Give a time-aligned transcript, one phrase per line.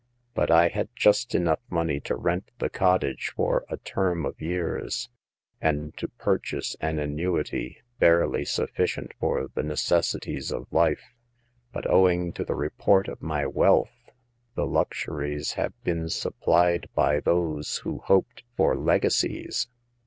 [0.33, 5.09] But I had just enough money to rent the cottage for a term of years,
[5.61, 11.13] and to purchase an annuity barely sufficient for the necessities of life.
[11.71, 14.09] But, owing to the report of my wealth,
[14.55, 19.67] the luxuries have been supplied by those who hoped for legacies.